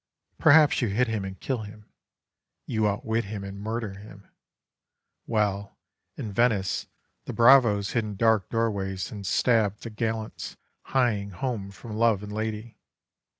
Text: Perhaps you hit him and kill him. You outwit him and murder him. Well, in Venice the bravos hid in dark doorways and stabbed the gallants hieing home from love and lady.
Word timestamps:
Perhaps 0.39 0.81
you 0.81 0.87
hit 0.87 1.07
him 1.07 1.23
and 1.23 1.39
kill 1.39 1.59
him. 1.61 1.87
You 2.65 2.87
outwit 2.89 3.25
him 3.25 3.43
and 3.43 3.61
murder 3.61 3.93
him. 3.99 4.27
Well, 5.27 5.77
in 6.17 6.31
Venice 6.33 6.87
the 7.25 7.33
bravos 7.33 7.91
hid 7.91 8.03
in 8.03 8.15
dark 8.15 8.49
doorways 8.49 9.11
and 9.11 9.27
stabbed 9.27 9.83
the 9.83 9.91
gallants 9.91 10.57
hieing 10.87 11.33
home 11.33 11.69
from 11.69 11.95
love 11.95 12.23
and 12.23 12.33
lady. 12.33 12.79